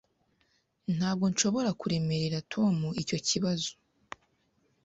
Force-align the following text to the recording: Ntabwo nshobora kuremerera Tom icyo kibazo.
Ntabwo 0.95 1.25
nshobora 1.31 1.69
kuremerera 1.79 2.45
Tom 2.53 2.75
icyo 3.01 3.17
kibazo. 3.27 3.71